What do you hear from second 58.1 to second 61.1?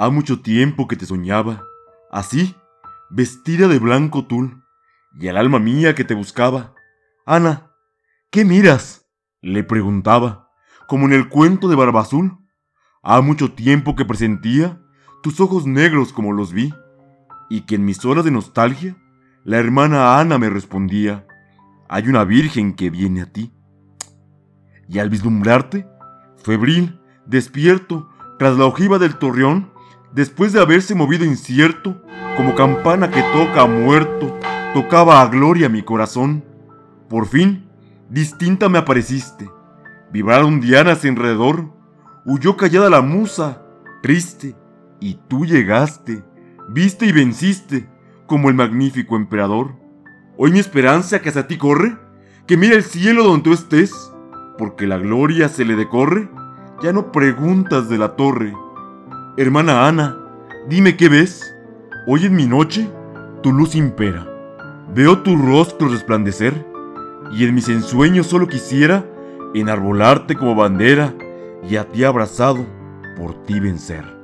torre. Hermana Ana, dime qué